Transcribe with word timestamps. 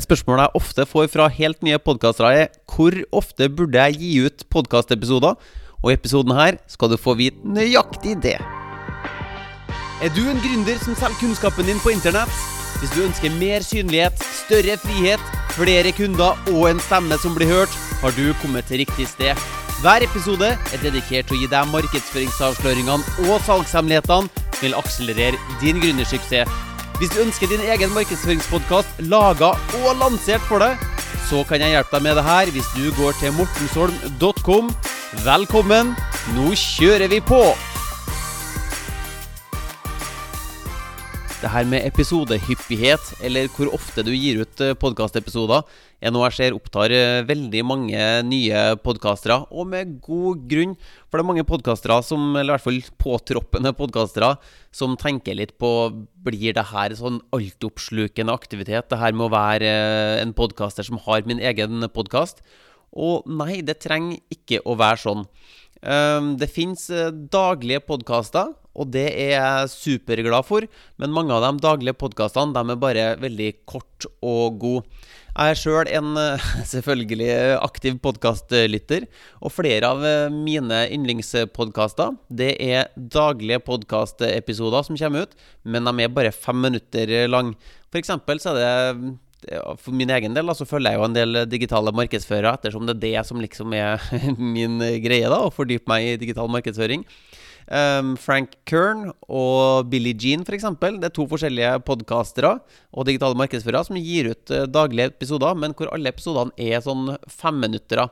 Et 0.00 0.04
spørsmål 0.06 0.38
jeg 0.40 0.56
ofte 0.56 0.84
får 0.88 1.08
fra 1.12 1.26
helt 1.28 1.58
nye 1.60 1.76
podkastere, 1.76 2.28
er 2.32 2.46
hvor 2.72 2.94
ofte 3.12 3.50
burde 3.52 3.76
jeg 3.76 3.98
gi 4.00 4.12
ut 4.24 4.44
podkastepisoder? 4.48 5.34
Og 5.82 5.90
i 5.90 5.96
episoden 5.98 6.32
her 6.32 6.56
skal 6.72 6.88
du 6.88 6.96
få 6.96 7.12
vite 7.18 7.44
nøyaktig 7.44 8.14
det. 8.24 8.38
Er 10.00 10.14
du 10.16 10.22
en 10.24 10.40
gründer 10.40 10.80
som 10.80 10.96
selger 10.96 11.18
kunnskapen 11.20 11.68
din 11.68 11.82
på 11.84 11.92
internett? 11.92 12.32
Hvis 12.80 12.94
du 12.94 13.02
ønsker 13.04 13.36
mer 13.36 13.60
synlighet, 13.60 14.24
større 14.38 14.78
frihet, 14.80 15.36
flere 15.52 15.92
kunder 15.92 16.40
og 16.54 16.70
en 16.70 16.80
stemme 16.80 17.20
som 17.20 17.36
blir 17.36 17.52
hørt, 17.52 17.76
har 18.00 18.16
du 18.16 18.32
kommet 18.40 18.72
til 18.72 18.80
riktig 18.86 19.10
sted. 19.12 19.36
Hver 19.84 20.08
episode 20.08 20.54
er 20.56 20.80
dedikert 20.80 21.28
til 21.28 21.36
å 21.36 21.42
gi 21.44 21.52
deg 21.52 21.68
markedsføringsavsløringene 21.76 23.28
og 23.28 23.44
salgshemmelighetene 23.44 24.32
som 24.32 24.64
vil 24.64 24.80
akselerere 24.80 25.60
din 25.60 25.84
gründersuksess. 25.84 26.69
Hvis 27.00 27.14
du 27.14 27.22
ønsker 27.22 27.48
din 27.48 27.62
egen 27.64 27.94
markedsføringspodkast 27.94 28.98
laga 29.08 29.54
og 29.78 29.94
lansert 30.02 30.42
for 30.44 30.60
deg, 30.60 30.76
så 31.30 31.40
kan 31.48 31.62
jeg 31.64 31.72
hjelpe 31.72 31.96
deg 31.96 32.04
med 32.04 32.20
det 32.20 32.26
her 32.26 32.52
hvis 32.52 32.68
du 32.76 32.90
går 32.98 33.16
til 33.22 33.32
mortensholm.com. 33.38 34.68
Velkommen, 35.24 35.96
nå 36.36 36.52
kjører 36.60 37.08
vi 37.08 37.24
på! 37.24 37.40
Det 41.40 41.48
her 41.48 41.64
med 41.64 41.86
episodehyppighet, 41.88 43.14
eller 43.24 43.46
hvor 43.54 43.70
ofte 43.72 44.02
du 44.04 44.10
gir 44.12 44.42
ut 44.42 44.60
podkastepisoder, 44.76 45.62
er 46.04 46.12
noe 46.12 46.26
jeg 46.28 46.36
ser 46.36 46.56
opptar 46.56 46.92
eh, 46.92 47.22
veldig 47.24 47.62
mange 47.64 48.02
nye 48.28 48.64
podkastere, 48.84 49.38
og 49.48 49.70
med 49.72 49.94
god 50.04 50.42
grunn. 50.50 50.74
For 51.08 51.16
det 51.16 51.24
er 51.24 51.28
mange 51.30 51.46
podkastere 51.48 51.96
eller 51.96 52.44
i 52.44 52.52
hvert 52.52 52.66
fall 52.66 52.82
påtroppende 53.00 53.72
podkastere, 53.72 54.34
som 54.68 54.98
tenker 55.00 55.38
litt 55.38 55.56
på 55.56 55.72
Blir 56.20 56.52
det 56.52 56.66
her 56.74 56.92
sånn 56.98 57.22
altoppslukende 57.32 58.36
aktivitet? 58.36 58.90
Det 58.92 59.00
her 59.00 59.16
med 59.16 59.30
å 59.30 59.32
være 59.32 59.64
eh, 59.64 60.18
en 60.20 60.36
podkaster 60.36 60.84
som 60.84 61.00
har 61.06 61.24
min 61.24 61.40
egen 61.40 61.88
podkast? 61.88 62.44
Og 62.92 63.24
nei, 63.24 63.62
det 63.64 63.80
trenger 63.80 64.20
ikke 64.28 64.60
å 64.68 64.76
være 64.76 65.00
sånn. 65.06 65.24
Ehm, 65.80 66.34
det 66.40 66.50
fins 66.52 66.88
eh, 66.92 67.08
daglige 67.32 67.80
podkaster, 67.88 68.52
og 68.76 68.90
det 68.94 69.08
er 69.08 69.32
jeg 69.32 69.70
superglad 69.72 70.46
for. 70.46 70.66
Men 71.00 71.14
mange 71.14 71.34
av 71.34 71.46
de 71.46 71.64
daglige 71.64 71.96
podkastene 72.00 72.60
er 72.60 72.80
bare 72.80 73.06
veldig 73.20 73.50
kort 73.68 74.06
og 74.20 74.60
gode. 74.60 74.84
Jeg 75.30 75.54
er 75.54 75.58
sjøl 75.58 75.88
en 75.88 76.20
eh, 76.20 76.46
selvfølgelig 76.72 77.30
aktiv 77.62 77.96
podkastlytter, 78.04 79.08
og 79.40 79.54
flere 79.56 79.88
av 79.88 80.04
eh, 80.04 80.28
mine 80.34 80.84
yndlingspodkaster 80.92 82.18
det 82.28 82.52
er 82.60 82.92
daglige 82.96 83.62
podkastepisoder 83.64 84.86
som 84.86 85.00
kommer 85.00 85.26
ut, 85.26 85.34
men 85.64 85.88
de 85.88 86.04
er 86.04 86.12
bare 86.12 86.36
fem 86.36 86.60
minutter 86.68 87.16
lang. 87.30 87.54
For 87.90 88.02
eksempel 88.02 88.42
så 88.42 88.52
er 88.52 88.60
det 88.60 89.18
for 89.80 89.96
min 89.96 90.10
egen 90.12 90.36
del 90.36 90.50
da, 90.50 90.56
så 90.56 90.66
følger 90.68 90.94
jeg 90.94 91.00
jo 91.00 91.06
en 91.08 91.16
del 91.16 91.42
digitale 91.50 91.92
markedsførere, 91.96 92.54
ettersom 92.58 92.88
det 92.88 92.96
er 92.96 93.04
det 93.04 93.26
som 93.28 93.40
liksom 93.42 93.76
er 93.76 94.02
min 94.56 94.78
greie, 95.04 95.28
da, 95.30 95.42
å 95.46 95.54
fordype 95.54 95.90
meg 95.90 96.06
i 96.06 96.18
digital 96.20 96.50
markedsføring. 96.52 97.06
Um, 97.70 98.16
Frank 98.18 98.56
Kern 98.66 99.12
og 99.30 99.90
Billie 99.92 100.16
Jean, 100.18 100.42
f.eks. 100.42 100.64
Det 100.80 101.06
er 101.06 101.14
to 101.14 101.26
forskjellige 101.30 101.76
podkastere 101.86 102.56
og 102.90 103.06
digitale 103.06 103.38
markedsførere 103.38 103.86
som 103.86 104.00
gir 104.00 104.32
ut 104.32 104.54
daglige 104.72 105.12
episoder, 105.12 105.54
men 105.54 105.76
hvor 105.78 105.92
alle 105.94 106.10
episodene 106.10 106.50
er 106.58 106.82
sånn 106.82 107.14
femminuttere. 107.30 108.08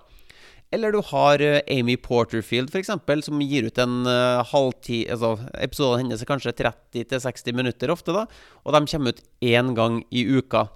Eller 0.70 0.92
du 0.92 1.00
har 1.10 1.40
Amy 1.72 1.96
Porterfield, 1.96 2.68
f.eks., 2.68 2.92
som 3.24 3.40
gir 3.40 3.66
ut 3.66 3.78
en 3.80 4.02
uh, 4.04 4.44
halvtid 4.50 5.08
altså, 5.14 5.38
Episodene 5.56 6.02
hennes 6.02 6.22
er 6.22 6.28
kanskje 6.28 6.52
30-60 6.60 7.56
minutter 7.56 7.92
ofte, 7.94 8.12
da, 8.12 8.26
og 8.62 8.76
de 8.76 8.82
kommer 8.92 9.16
ut 9.16 9.24
én 9.40 9.72
gang 9.78 10.02
i 10.12 10.26
uka. 10.28 10.66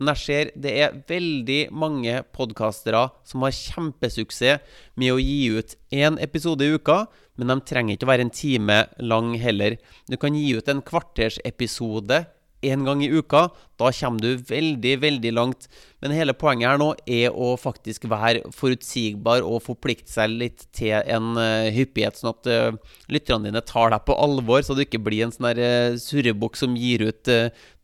Men 0.00 0.14
jeg 0.14 0.20
ser 0.24 0.50
det 0.56 0.70
er 0.80 0.98
veldig 1.10 1.60
mange 1.76 2.22
podkastere 2.32 3.02
som 3.28 3.44
har 3.44 3.52
kjempesuksess 3.52 4.78
med 4.96 5.12
å 5.12 5.20
gi 5.20 5.50
ut 5.52 5.74
én 5.92 6.16
episode 6.24 6.64
i 6.64 6.72
uka, 6.72 7.04
men 7.36 7.52
de 7.52 7.58
trenger 7.68 7.98
ikke 7.98 8.08
å 8.08 8.12
være 8.14 8.24
en 8.24 8.32
time 8.32 8.78
lang 9.04 9.34
heller. 9.40 9.76
Du 10.08 10.16
kan 10.20 10.36
gi 10.36 10.56
ut 10.56 10.72
en 10.72 10.80
kvartersepisode 10.80 12.24
én 12.62 12.84
gang 12.84 13.02
i 13.04 13.10
uka. 13.10 13.48
Da 13.80 13.88
kommer 13.96 14.20
du 14.20 14.36
veldig, 14.36 14.92
veldig 15.00 15.32
langt. 15.32 15.68
Men 16.00 16.12
hele 16.16 16.34
poenget 16.36 16.68
her 16.68 16.80
nå 16.80 16.90
er 17.08 17.32
å 17.32 17.54
faktisk 17.60 18.06
være 18.08 18.42
forutsigbar 18.56 19.44
og 19.44 19.62
forplikte 19.64 20.12
seg 20.12 20.32
litt 20.32 20.66
til 20.76 20.96
en 21.00 21.34
uh, 21.36 21.68
hyppighet, 21.72 22.16
sånn 22.20 22.32
at 22.32 22.50
uh, 22.50 22.94
lytterne 23.12 23.48
dine 23.48 23.64
tar 23.64 23.92
deg 23.92 24.04
på 24.08 24.16
alvor, 24.16 24.62
så 24.64 24.76
du 24.76 24.84
ikke 24.84 25.00
blir 25.04 25.26
en 25.26 25.34
sånn 25.34 25.50
uh, 25.56 25.96
surrebukk 26.00 26.56
som 26.60 26.76
gir 26.76 27.04
ut 27.08 27.32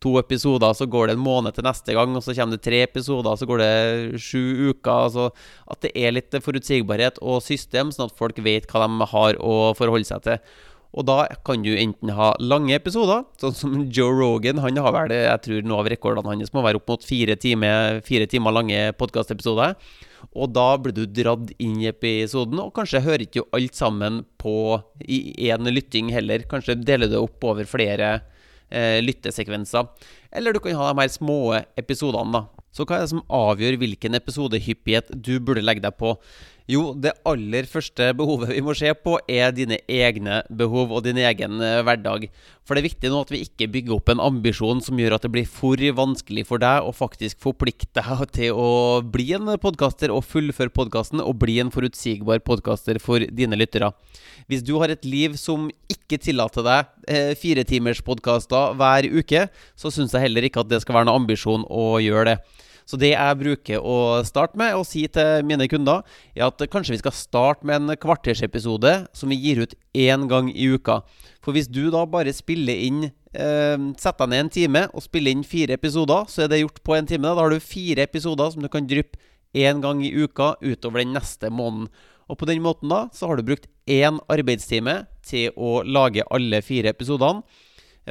to 0.01 0.15
episoder, 0.21 0.73
så 0.77 0.85
går 0.89 1.09
det 1.09 1.17
en 1.17 1.25
måned 1.25 1.57
til 1.57 1.65
neste 1.65 1.97
gang, 1.97 2.13
og 2.13 2.25
så 2.25 2.35
kommer 2.37 2.57
det 2.57 2.65
tre 2.65 2.81
episoder, 2.85 3.37
så 3.37 3.49
går 3.49 3.61
det 3.63 4.21
sju 4.21 4.71
uker. 4.71 4.93
Altså 4.93 5.29
at 5.69 5.85
det 5.85 5.93
er 5.97 6.13
litt 6.13 6.41
forutsigbarhet 6.45 7.21
og 7.21 7.41
system, 7.45 7.93
sånn 7.93 8.09
at 8.11 8.17
folk 8.17 8.41
vet 8.45 8.69
hva 8.69 8.85
de 8.85 9.11
har 9.13 9.41
å 9.41 9.57
forholde 9.77 10.09
seg 10.09 10.25
til. 10.25 10.41
Og 10.95 11.05
da 11.07 11.17
kan 11.45 11.63
du 11.65 11.73
enten 11.75 12.13
ha 12.15 12.31
lange 12.39 12.75
episoder, 12.77 13.25
sånn 13.41 13.55
som 13.55 13.73
Joe 13.93 14.13
Rogan. 14.15 14.61
Han 14.63 14.79
har 14.81 14.93
vel, 14.95 15.13
jeg 15.13 15.43
tror 15.43 15.67
noe 15.67 15.81
av 15.83 15.89
rekordene 15.91 16.31
hans 16.31 16.53
må 16.55 16.63
være 16.65 16.79
opp 16.79 16.93
mot 16.93 17.03
fire 17.05 17.35
timer, 17.39 17.99
fire 18.07 18.27
timer 18.29 18.55
lange 18.55 18.79
podkastepisoder. 18.99 19.75
Og 20.33 20.51
da 20.55 20.69
blir 20.81 20.95
du 20.95 21.03
dratt 21.05 21.51
inn 21.61 21.77
i 21.83 21.89
episoden, 21.91 22.59
og 22.63 22.73
kanskje 22.77 23.03
hører 23.05 23.27
ikke 23.27 23.45
alt 23.55 23.77
sammen 23.77 24.23
på 24.41 24.79
i 25.03 25.19
én 25.51 25.69
lytting 25.69 26.11
heller. 26.13 26.47
Kanskje 26.49 26.79
deler 26.79 27.11
du 27.11 27.19
opp 27.19 27.43
over 27.45 27.67
flere 27.69 28.17
eh, 28.69 28.97
lyttesekvenser. 29.03 29.91
Eller 30.31 30.55
du 30.55 30.61
kan 30.63 30.77
ha 30.79 30.91
de 30.91 31.03
her 31.03 31.13
små 31.13 31.41
episodene, 31.79 32.31
da. 32.39 32.63
Så 32.77 32.85
hva 32.85 32.99
er 32.99 33.05
det 33.05 33.13
som 33.13 33.23
avgjør 33.33 33.79
hvilken 33.81 34.17
episodehyppighet 34.19 35.09
du 35.25 35.37
burde 35.41 35.63
legge 35.65 35.81
deg 35.81 35.95
på? 35.97 36.13
Jo, 36.67 36.89
det 36.99 37.13
aller 37.23 37.63
første 37.71 38.09
behovet 38.19 38.49
vi 38.51 38.61
må 38.63 38.73
se 38.75 38.89
på, 38.99 39.13
er 39.31 39.53
dine 39.55 39.77
egne 39.87 40.41
behov 40.51 40.91
og 40.97 41.05
din 41.05 41.15
egen 41.23 41.61
eh, 41.63 41.79
hverdag. 41.79 42.25
For 42.67 42.75
det 42.75 42.81
er 42.81 42.87
viktig 42.89 43.11
nå 43.13 43.21
at 43.23 43.31
vi 43.31 43.39
ikke 43.45 43.69
bygger 43.71 43.95
opp 43.95 44.11
en 44.11 44.19
ambisjon 44.19 44.83
som 44.83 44.99
gjør 44.99 45.15
at 45.15 45.23
det 45.23 45.31
blir 45.31 45.47
for 45.47 45.79
vanskelig 45.79 46.43
for 46.49 46.59
deg 46.59 46.83
å 46.83 46.91
faktisk 46.91 47.39
forplikte 47.39 48.03
deg 48.03 48.25
til 48.35 48.59
å 48.59 48.99
bli 48.99 49.29
en 49.37 49.53
podkaster 49.63 50.11
og 50.11 50.27
fullføre 50.27 50.75
podkasten 50.75 51.23
og 51.23 51.39
bli 51.39 51.55
en 51.63 51.71
forutsigbar 51.71 52.43
podkaster 52.43 52.99
for 52.99 53.23
dine 53.23 53.55
lyttere. 53.55 53.93
Hvis 54.51 54.67
du 54.67 54.75
har 54.81 54.91
et 54.91 55.07
liv 55.07 55.39
som 55.39 55.71
ikke 55.87 56.19
tillater 56.19 56.67
deg 56.67 56.91
eh, 57.07 57.31
firetimerspodkaster 57.39 58.75
hver 58.75 59.07
uke, 59.07 59.47
så 59.79 59.87
syns 59.87 60.11
jeg 60.11 60.27
heller 60.27 60.51
ikke 60.51 60.67
at 60.67 60.75
det 60.75 60.83
skal 60.83 60.99
være 60.99 61.07
noen 61.07 61.23
ambisjon 61.23 61.63
å 61.71 61.93
gjøre 62.03 62.33
det. 62.33 62.39
Så 62.87 62.95
det 62.99 63.11
jeg 63.11 63.39
bruker 63.41 63.83
å 63.83 64.23
starte 64.23 64.55
med, 64.59 64.77
og 64.79 64.87
si 64.87 65.03
til 65.11 65.43
mine 65.47 65.67
kunder, 65.67 66.05
er 66.31 66.47
at 66.47 66.63
kanskje 66.71 66.95
vi 66.95 67.01
skal 67.01 67.15
starte 67.15 67.67
med 67.67 67.83
en 67.83 67.99
kvartersepisode 67.99 68.93
som 69.11 69.33
vi 69.33 69.39
gir 69.41 69.65
ut 69.65 69.75
én 69.91 70.23
gang 70.31 70.47
i 70.53 70.69
uka. 70.71 71.01
For 71.43 71.55
hvis 71.55 71.67
du 71.67 71.89
da 71.91 72.05
bare 72.07 72.35
spiller 72.35 72.87
inn 72.87 73.07
Sett 73.37 73.99
Setter 74.01 74.23
deg 74.23 74.31
ned 74.31 74.39
en 74.39 74.49
time 74.49 74.81
og 74.95 75.03
spiller 75.03 75.35
inn 75.35 75.43
fire 75.45 75.75
episoder, 75.75 76.25
så 76.31 76.45
er 76.45 76.47
det 76.49 76.63
gjort 76.63 76.79
på 76.81 76.95
en 76.95 77.05
time. 77.05 77.27
Da 77.27 77.43
har 77.43 77.53
du 77.53 77.61
fire 77.61 78.07
episoder 78.07 78.49
som 78.49 78.63
du 78.63 78.69
kan 78.71 78.87
dryppe 78.89 79.19
én 79.53 79.83
gang 79.83 80.01
i 80.01 80.09
uka 80.09 80.55
utover 80.63 81.03
den 81.03 81.13
neste 81.13 81.51
måneden. 81.53 81.91
Og 82.31 82.39
på 82.39 82.47
den 82.49 82.63
måten 82.63 82.89
da, 82.89 83.05
så 83.13 83.29
har 83.29 83.37
du 83.37 83.45
brukt 83.45 83.67
én 83.85 84.17
arbeidstime 84.31 85.03
til 85.27 85.53
å 85.55 85.83
lage 85.85 86.25
alle 86.33 86.63
fire 86.65 86.95
episodene 86.95 87.45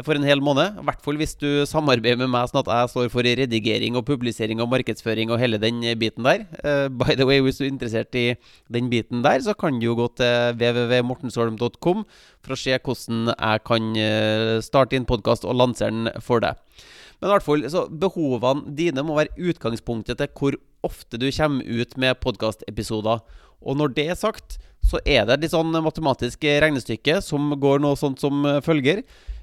for 0.05 0.19
en 0.19 0.27
hel 0.27 0.43
måned. 0.45 0.77
I 0.81 0.85
hvert 0.85 1.03
fall 1.05 1.17
hvis 1.21 1.35
du 1.41 1.49
samarbeider 1.69 2.19
med 2.21 2.31
meg, 2.33 2.49
sånn 2.51 2.61
at 2.63 2.71
jeg 2.73 2.91
står 2.93 3.09
for 3.13 3.27
redigering 3.27 3.97
og 3.97 4.05
publisering 4.09 4.61
og 4.61 4.69
markedsføring 4.73 5.33
og 5.33 5.41
hele 5.41 5.61
den 5.63 5.81
biten 6.01 6.27
der. 6.27 6.45
Uh, 6.61 6.87
by 6.93 7.17
the 7.17 7.27
way, 7.29 7.41
hvis 7.45 7.61
du 7.61 7.65
er 7.65 7.71
interessert 7.73 8.19
i 8.19 8.27
den 8.73 8.91
biten 8.93 9.25
der, 9.25 9.41
så 9.45 9.55
kan 9.57 9.79
du 9.81 9.87
jo 9.89 9.97
gå 9.97 10.09
til 10.21 10.59
www.mortensholm.com 10.61 12.05
for 12.45 12.57
å 12.57 12.61
se 12.61 12.77
hvordan 12.77 13.33
jeg 13.33 13.65
kan 13.71 13.89
uh, 13.97 14.59
starte 14.65 14.99
en 14.99 15.09
podkast 15.09 15.47
og 15.49 15.57
lansere 15.57 15.95
den 15.95 16.25
for 16.25 16.45
deg. 16.45 16.61
Men 17.17 17.31
i 17.31 17.33
hvert 17.33 17.47
fall, 17.47 17.65
så 17.73 17.87
behovene 17.89 18.75
dine 18.77 19.05
må 19.07 19.17
være 19.17 19.49
utgangspunktet 19.53 20.21
til 20.21 20.33
hvor 20.37 20.59
ofte 20.85 21.17
du 21.21 21.31
kommer 21.33 21.65
ut 21.65 21.97
med 21.97 22.21
podkastepisoder. 22.21 23.23
Og 23.65 23.81
når 23.81 23.97
det 23.97 24.11
er 24.13 24.21
sagt, 24.21 24.59
så 24.87 25.01
er 25.09 25.25
det 25.25 25.39
et 25.39 25.47
litt 25.47 25.55
sånn 25.55 25.73
matematisk 25.83 26.45
regnestykke 26.45 27.17
som 27.25 27.57
går 27.59 27.81
noe 27.83 27.97
sånt 27.99 28.21
som 28.23 28.45
følger. 28.63 29.01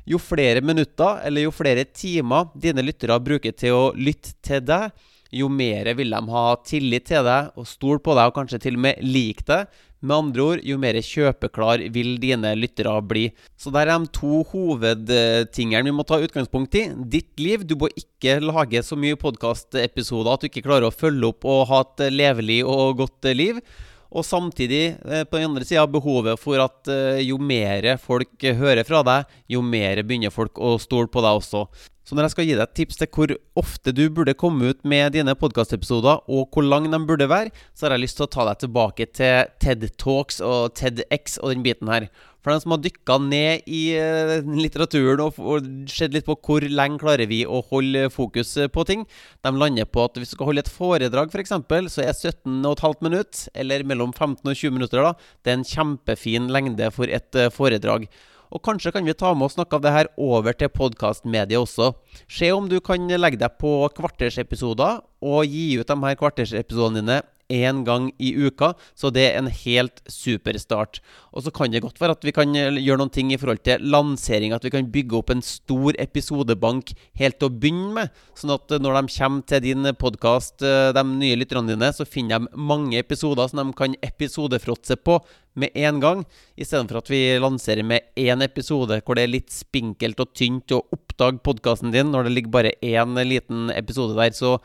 Jo 0.09 0.19
flere 0.19 0.61
minutter 0.65 1.21
eller 1.23 1.45
jo 1.45 1.53
flere 1.55 1.85
timer 1.87 2.49
dine 2.59 2.83
lyttere 2.83 3.15
bruker 3.23 3.55
til 3.55 3.77
å 3.77 3.83
lytte 3.95 4.35
til 4.43 4.63
deg, 4.67 4.91
jo 5.33 5.47
mer 5.49 5.87
vil 5.97 6.13
de 6.13 6.19
ha 6.35 6.43
tillit 6.67 7.07
til 7.09 7.23
deg 7.25 7.55
og 7.57 7.65
stole 7.67 8.01
på 8.03 8.13
deg 8.17 8.29
og 8.29 8.35
kanskje 8.35 8.61
til 8.67 8.77
og 8.77 8.85
med 8.85 9.01
like 9.01 9.45
deg. 9.47 9.71
Med 10.03 10.17
andre 10.17 10.43
ord, 10.43 10.61
jo 10.67 10.75
mer 10.83 10.97
kjøpeklar 10.99 11.85
vil 11.95 12.17
dine 12.19 12.51
lyttere 12.59 12.97
bli. 13.07 13.29
Så 13.55 13.71
der 13.71 13.87
er 13.87 14.01
de 14.03 14.11
to 14.11 14.41
hovedtingene 14.49 15.87
vi 15.87 15.93
må 15.95 16.03
ta 16.03 16.19
utgangspunkt 16.19 16.75
i. 16.75 16.89
Ditt 17.07 17.39
liv. 17.39 17.63
Du 17.63 17.77
må 17.79 17.87
ikke 17.95 18.35
lage 18.43 18.83
så 18.83 18.99
mye 18.99 19.15
podkastepisoder 19.19 20.33
at 20.33 20.43
du 20.43 20.49
ikke 20.49 20.65
klarer 20.67 20.89
å 20.89 20.93
følge 20.93 21.31
opp 21.31 21.47
og 21.47 21.63
ha 21.71 21.79
et 21.85 22.05
levelig 22.11 22.59
og 22.67 22.99
godt 22.99 23.31
liv. 23.31 23.63
Og 24.13 24.25
samtidig, 24.25 24.83
eh, 25.05 25.23
på 25.25 25.39
den 25.39 25.49
andre 25.49 25.65
sida, 25.65 25.87
behovet 25.89 26.37
for 26.39 26.61
at 26.61 26.89
eh, 26.91 27.23
jo 27.25 27.39
mer 27.41 27.95
folk 27.97 28.45
hører 28.45 28.85
fra 28.85 29.01
deg, 29.07 29.33
jo 29.49 29.63
mer 29.65 30.03
begynner 30.05 30.33
folk 30.33 30.61
å 30.61 30.75
stole 30.81 31.09
på 31.09 31.23
deg 31.25 31.41
også. 31.41 31.65
Så 32.03 32.17
når 32.17 32.27
jeg 32.27 32.33
skal 32.33 32.45
gi 32.45 32.55
deg 32.57 32.63
et 32.65 32.75
tips 32.77 32.99
til 32.99 33.09
hvor 33.15 33.31
ofte 33.57 33.93
du 33.95 34.03
burde 34.11 34.35
komme 34.35 34.73
ut 34.73 34.81
med 34.83 35.15
dine 35.15 35.33
podkastepisoder, 35.39 36.25
og 36.27 36.51
hvor 36.51 36.65
lang 36.67 36.89
de 36.91 36.99
burde 37.07 37.29
være, 37.31 37.53
så 37.73 37.87
har 37.87 37.95
jeg 37.95 38.03
lyst 38.03 38.19
til 38.19 38.27
å 38.27 38.33
ta 38.35 38.45
deg 38.49 38.59
tilbake 38.65 39.07
til 39.15 39.53
TED 39.63 39.87
Talks 40.01 40.41
og 40.43 40.75
TEDX 40.77 41.39
og 41.39 41.55
den 41.55 41.63
biten 41.65 41.89
her. 41.89 42.09
For 42.43 42.51
dem 42.51 42.59
som 42.59 42.75
har 42.75 42.81
dykka 42.83 43.17
ned 43.23 43.69
i 43.71 43.81
uh, 43.95 44.33
litteraturen 44.59 45.23
og, 45.23 45.39
og 45.39 45.69
sett 45.91 46.11
litt 46.15 46.27
på 46.27 46.35
hvor 46.43 46.65
lenge 46.67 46.99
klarer 46.99 47.29
vi 47.29 47.43
å 47.47 47.61
holde 47.69 48.09
fokus 48.11 48.51
på 48.73 48.85
ting, 48.89 49.07
de 49.43 49.53
lander 49.55 49.87
på 49.87 50.03
at 50.03 50.19
hvis 50.19 50.33
du 50.33 50.35
skal 50.35 50.51
holde 50.51 50.65
et 50.65 50.73
foredrag 50.73 51.31
f.eks., 51.31 51.55
så 51.93 52.03
er 52.03 52.11
17,5 52.11 52.99
minutter, 53.05 53.47
eller 53.55 53.87
mellom 53.87 54.11
15 54.11 54.43
og 54.43 54.53
20 54.53 54.75
minutter, 54.75 55.07
da, 55.07 55.15
det 55.43 55.53
er 55.53 55.59
en 55.61 55.67
kjempefin 55.71 56.51
lengde 56.51 56.91
for 56.95 57.07
et 57.07 57.39
uh, 57.39 57.49
foredrag. 57.53 58.09
Og 58.53 58.61
kanskje 58.61 58.91
kan 58.93 59.05
vi 59.05 59.15
ta 59.17 59.31
med 59.33 59.47
oss 59.47 59.57
noe 59.57 59.65
av 59.73 59.81
det 59.81 59.93
her 59.95 60.09
over 60.21 60.53
til 60.53 60.69
podkastmediet 60.69 61.57
også. 61.57 61.89
Se 62.29 62.51
om 62.53 62.67
du 62.69 62.77
kan 62.85 63.07
legge 63.17 63.39
deg 63.41 63.55
på 63.61 63.71
kvartersepisoder 63.97 65.01
og 65.25 65.47
gi 65.49 65.79
ut 65.79 65.89
de 65.89 65.97
her 66.03 66.19
kvartersepisodene 66.19 67.01
dine 67.01 67.21
én 67.51 67.83
gang 67.87 68.09
i 68.19 68.33
uka, 68.35 68.73
så 68.95 69.11
det 69.13 69.25
er 69.29 69.39
en 69.39 69.49
helt 69.51 70.01
super 70.09 70.57
start. 70.61 70.99
Og 71.33 71.45
så 71.45 71.53
kan 71.53 71.71
det 71.71 71.83
godt 71.83 71.99
være 72.01 72.15
at 72.17 72.25
vi 72.25 72.33
kan 72.35 72.53
gjøre 72.53 72.99
noen 73.01 73.13
ting 73.13 73.31
i 73.33 73.39
forhold 73.39 73.63
til 73.65 73.83
lansering, 73.83 74.53
at 74.53 74.63
vi 74.65 74.73
kan 74.73 74.91
bygge 74.93 75.17
opp 75.19 75.33
en 75.33 75.43
stor 75.45 75.97
episodebank 76.01 76.93
helt 77.19 77.39
til 77.39 77.49
å 77.49 77.53
begynne 77.53 77.93
med, 77.97 78.23
sånn 78.37 78.55
at 78.55 78.75
når 78.81 78.99
de 78.99 79.15
kommer 79.17 79.47
til 79.49 79.63
din 79.65 79.93
podkast, 79.99 80.61
eh, 80.63 80.91
de 80.95 81.05
nye 81.09 81.39
lytterne 81.39 81.73
dine, 81.73 81.91
så 81.93 82.07
finner 82.07 82.43
de 82.43 82.53
mange 82.57 82.99
episoder 82.99 83.49
som 83.49 83.63
de 83.63 83.77
kan 83.77 83.97
episodefråtse 84.03 84.99
på 85.03 85.19
med 85.59 85.69
en 85.77 85.99
gang, 86.01 86.23
istedenfor 86.57 87.03
at 87.03 87.09
vi 87.11 87.21
lanserer 87.41 87.85
med 87.85 88.07
én 88.17 88.41
episode 88.45 88.99
hvor 89.05 89.17
det 89.17 89.27
er 89.27 89.35
litt 89.35 89.53
spinkelt 89.53 90.21
og 90.23 90.33
tynt 90.37 90.73
å 90.73 90.81
oppdage 90.95 91.43
podkasten 91.45 91.93
din 91.93 92.09
når 92.13 92.27
det 92.27 92.33
ligger 92.33 92.55
bare 92.55 92.73
én 92.81 93.13
liten 93.27 93.69
episode 93.73 94.17
der. 94.17 94.33
Så 94.33 94.57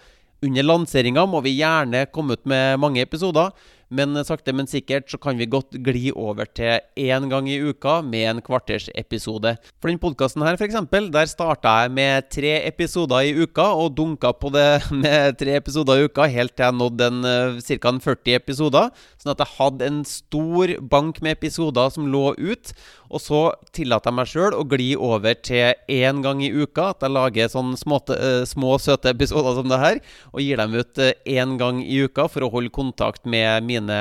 under 0.44 0.62
lanseringa 0.66 1.26
må 1.26 1.42
vi 1.42 1.56
gjerne 1.58 2.06
komme 2.14 2.38
ut 2.38 2.46
med 2.48 2.78
mange 2.82 3.02
episoder, 3.02 3.50
men 3.88 4.12
sakte, 4.26 4.52
men 4.52 4.68
sikkert 4.68 5.08
så 5.08 5.16
kan 5.20 5.38
vi 5.40 5.48
godt 5.48 5.78
gli 5.84 6.10
over 6.12 6.48
til 6.52 6.82
én 7.00 7.28
gang 7.30 7.48
i 7.48 7.56
uka 7.56 7.98
med 8.04 8.26
en 8.28 8.42
kvartersepisode. 8.44 9.54
For 9.80 9.88
den 9.88 10.00
podkasten 10.02 10.44
her, 10.44 10.58
f.eks., 10.60 10.76
der 11.14 11.30
starta 11.30 11.72
jeg 11.82 11.94
med 11.96 12.28
tre 12.28 12.52
episoder 12.68 13.30
i 13.30 13.32
uka, 13.32 13.64
og 13.72 13.96
dunka 13.96 14.34
på 14.36 14.52
det 14.52 14.68
med 15.04 15.38
tre 15.40 15.56
episoder 15.56 16.02
i 16.02 16.08
uka 16.08 16.28
helt 16.28 16.54
til 16.54 16.68
jeg 16.68 16.76
nådde 16.76 17.10
eh, 17.32 17.78
ca. 17.80 17.94
40 18.04 18.36
episoder. 18.36 18.92
Sånn 19.16 19.32
at 19.32 19.42
jeg 19.42 19.54
hadde 19.56 19.88
en 19.88 20.02
stor 20.04 20.76
bank 20.92 21.22
med 21.24 21.38
episoder 21.38 21.88
som 21.94 22.12
lå 22.12 22.34
ut. 22.36 22.74
Og 23.08 23.22
så 23.24 23.40
tillater 23.72 24.10
jeg 24.10 24.18
meg 24.18 24.28
sjøl 24.28 24.56
å 24.56 24.66
gli 24.68 24.90
over 24.94 25.38
til 25.40 25.72
én 25.88 26.20
gang 26.24 26.42
i 26.44 26.50
uka. 26.52 26.90
At 26.92 27.06
jeg 27.06 27.14
lager 27.14 27.52
sånne 27.52 27.80
små, 27.80 28.02
uh, 28.12 28.44
små, 28.48 28.76
søte 28.82 29.14
episoder 29.14 29.56
som 29.58 29.72
det 29.72 29.80
her, 29.82 30.02
og 30.32 30.44
gir 30.44 30.60
dem 30.60 30.76
ut 30.76 31.02
én 31.24 31.56
uh, 31.56 31.58
gang 31.60 31.82
i 31.84 32.04
uka 32.04 32.28
for 32.28 32.44
å 32.44 32.52
holde 32.52 32.74
kontakt 32.74 33.24
med 33.28 33.66
mine 33.68 33.98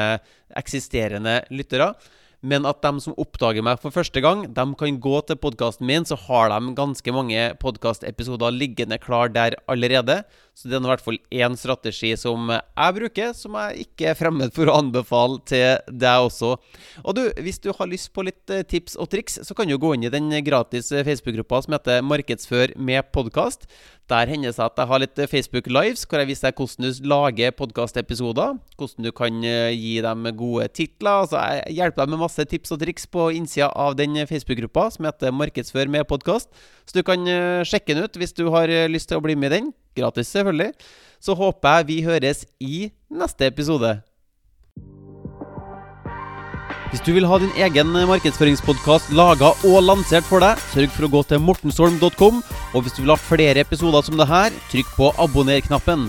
eksisterende 0.58 1.42
lyttere. 1.54 1.94
Men 2.46 2.68
at 2.70 2.84
de 2.84 3.02
som 3.02 3.16
oppdager 3.18 3.66
meg 3.66 3.80
for 3.82 3.94
første 3.94 4.22
gang, 4.22 4.44
de 4.54 4.66
kan 4.78 5.00
gå 5.02 5.22
til 5.26 5.40
podkasten 5.42 5.88
min, 5.90 6.06
så 6.06 6.20
har 6.28 6.52
de 6.54 6.76
ganske 6.78 7.14
mange 7.16 7.48
podkastepisoder 7.64 8.54
liggende 8.54 9.00
klar 9.02 9.32
der 9.34 9.58
allerede. 9.68 10.22
Så 10.58 10.66
det 10.66 10.80
er 10.80 10.86
i 10.88 10.90
hvert 10.90 11.04
fall 11.06 11.18
én 11.38 11.54
strategi 11.54 12.16
som 12.18 12.48
jeg 12.50 12.94
bruker, 12.96 13.34
som 13.38 13.54
jeg 13.60 13.84
ikke 13.84 14.08
er 14.10 14.16
fremmed 14.18 14.56
for 14.56 14.66
å 14.66 14.80
anbefale 14.80 15.38
til 15.46 15.76
deg 15.86 16.24
også. 16.26 16.56
Og 17.04 17.14
du, 17.14 17.22
hvis 17.46 17.62
du 17.62 17.68
har 17.78 17.90
lyst 17.92 18.10
på 18.16 18.26
litt 18.26 18.50
eh, 18.50 18.64
tips 18.66 18.98
og 18.98 19.12
triks, 19.12 19.38
så 19.46 19.54
kan 19.54 19.70
du 19.70 19.76
gå 19.78 19.92
inn 19.94 20.08
i 20.08 20.10
den 20.10 20.32
gratis 20.48 20.90
eh, 20.90 21.06
Facebook-gruppa 21.06 21.60
som 21.62 21.76
heter 21.78 22.02
Markedsfør 22.02 22.74
med 22.74 23.06
podkast. 23.14 23.70
Der 24.10 24.32
hender 24.32 24.50
det 24.50 24.56
seg 24.58 24.72
at 24.72 24.82
jeg 24.82 24.90
har 24.90 25.04
litt 25.04 25.22
Facebook 25.30 25.70
Lives, 25.70 26.08
hvor 26.10 26.24
jeg 26.24 26.32
viser 26.32 26.50
deg 26.50 26.64
hvordan 26.64 26.88
du 26.88 27.10
lager 27.14 27.54
podkastepisoder. 27.60 28.58
Hvordan 28.82 29.06
du 29.06 29.12
kan 29.14 29.38
eh, 29.46 29.76
gi 29.78 30.00
dem 30.08 30.26
gode 30.42 30.72
titler. 30.74 31.22
Altså, 31.28 31.44
jeg 31.54 31.78
hjelper 31.84 32.02
deg 32.02 32.16
med 32.16 32.24
masse 32.24 32.48
tips 32.50 32.74
og 32.74 32.82
triks 32.82 33.06
på 33.14 33.30
innsida 33.38 33.70
av 33.78 33.94
den 34.02 34.18
Facebook-gruppa 34.26 34.90
som 34.98 35.06
heter 35.06 35.38
Markedsfør 35.38 35.94
med 36.00 36.10
podkast. 36.10 36.50
Så 36.88 36.96
du 36.96 37.04
kan 37.04 37.28
eh, 37.28 37.66
sjekke 37.68 37.94
den 37.94 38.08
ut 38.08 38.18
hvis 38.20 38.36
du 38.36 38.48
har 38.54 38.72
eh, 38.72 38.88
lyst 38.92 39.12
til 39.12 39.20
å 39.20 39.24
bli 39.24 39.36
med 39.36 39.52
i 39.52 39.60
den. 39.60 39.72
Gratis, 39.98 40.32
selvfølgelig. 40.32 40.72
Så 41.20 41.36
håper 41.36 41.80
jeg 41.80 41.90
vi 41.90 41.98
høres 42.06 42.46
i 42.64 42.88
neste 43.12 43.50
episode. 43.50 43.98
Hvis 46.88 47.04
du 47.04 47.12
vil 47.12 47.28
ha 47.28 47.38
din 47.42 47.52
egen 47.60 47.92
markedsføringspodkast 48.08 49.12
laga 49.18 49.52
og 49.68 49.82
lansert 49.84 50.24
for 50.30 50.40
deg, 50.40 50.62
sørg 50.72 50.94
for 50.96 51.08
å 51.08 51.12
gå 51.18 51.24
til 51.28 51.44
mortensholm.com. 51.44 52.40
Og 52.72 52.86
hvis 52.86 52.96
du 52.96 53.04
vil 53.04 53.12
ha 53.12 53.20
flere 53.20 53.66
episoder 53.66 54.08
som 54.08 54.16
det 54.20 54.30
her, 54.30 54.56
trykk 54.72 54.96
på 54.96 55.12
abonner-knappen. 55.20 56.08